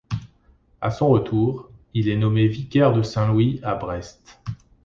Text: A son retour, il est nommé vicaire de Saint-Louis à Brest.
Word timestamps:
A 0.81 0.89
son 0.89 1.09
retour, 1.09 1.69
il 1.93 2.09
est 2.09 2.15
nommé 2.17 2.47
vicaire 2.47 2.91
de 2.91 3.03
Saint-Louis 3.03 3.59
à 3.61 3.75
Brest. 3.75 4.41